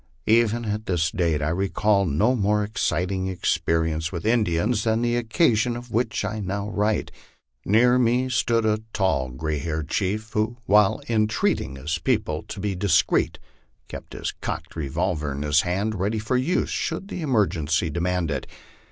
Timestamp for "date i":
1.11-1.49